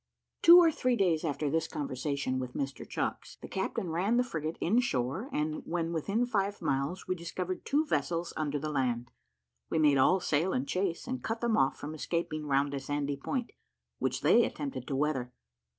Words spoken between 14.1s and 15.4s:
they attempted to weather.